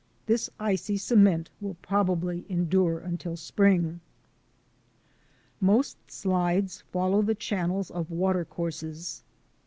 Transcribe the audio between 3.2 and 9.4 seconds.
spring. Most slides follow the channels of water courses.